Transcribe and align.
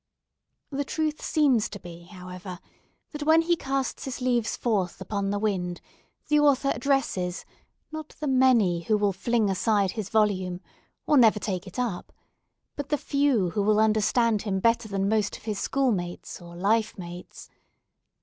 The 0.71 0.83
truth 0.83 1.21
seems 1.21 1.69
to 1.69 1.79
be, 1.79 2.05
however, 2.05 2.57
that 3.11 3.21
when 3.21 3.43
he 3.43 3.55
casts 3.55 4.05
his 4.05 4.19
leaves 4.19 4.57
forth 4.57 4.99
upon 4.99 5.29
the 5.29 5.37
wind, 5.37 5.79
the 6.27 6.39
author 6.39 6.71
addresses, 6.73 7.45
not 7.91 8.15
the 8.19 8.25
many 8.25 8.81
who 8.85 8.97
will 8.97 9.13
fling 9.13 9.47
aside 9.47 9.91
his 9.91 10.09
volume, 10.09 10.59
or 11.05 11.17
never 11.17 11.37
take 11.39 11.67
it 11.67 11.77
up, 11.77 12.11
but 12.75 12.89
the 12.89 12.97
few 12.97 13.51
who 13.51 13.61
will 13.61 13.79
understand 13.79 14.41
him 14.41 14.59
better 14.59 14.87
than 14.87 15.07
most 15.07 15.37
of 15.37 15.43
his 15.43 15.59
schoolmates 15.59 16.41
or 16.41 16.55
lifemates. 16.55 17.49